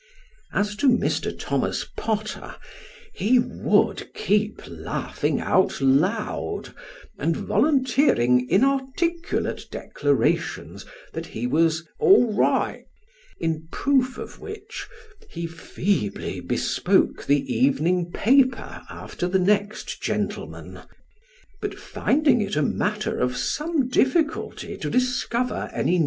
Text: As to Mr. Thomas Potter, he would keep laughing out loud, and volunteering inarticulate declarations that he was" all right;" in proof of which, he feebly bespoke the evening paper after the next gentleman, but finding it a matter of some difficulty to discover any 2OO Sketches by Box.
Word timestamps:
As 0.51 0.75
to 0.77 0.89
Mr. 0.89 1.31
Thomas 1.37 1.85
Potter, 1.95 2.55
he 3.13 3.37
would 3.37 4.11
keep 4.15 4.59
laughing 4.65 5.39
out 5.39 5.79
loud, 5.79 6.73
and 7.19 7.37
volunteering 7.37 8.49
inarticulate 8.49 9.65
declarations 9.69 10.87
that 11.13 11.27
he 11.27 11.45
was" 11.45 11.87
all 11.99 12.33
right;" 12.33 12.85
in 13.39 13.67
proof 13.71 14.17
of 14.17 14.39
which, 14.39 14.87
he 15.29 15.45
feebly 15.45 16.39
bespoke 16.39 17.25
the 17.27 17.43
evening 17.53 18.11
paper 18.11 18.81
after 18.89 19.27
the 19.27 19.37
next 19.37 20.01
gentleman, 20.01 20.79
but 21.61 21.77
finding 21.77 22.41
it 22.41 22.55
a 22.55 22.63
matter 22.63 23.19
of 23.19 23.37
some 23.37 23.87
difficulty 23.87 24.77
to 24.77 24.89
discover 24.89 25.69
any 25.69 25.69
2OO 25.69 25.69
Sketches 25.69 25.73
by 25.75 25.91
Box. 25.91 25.99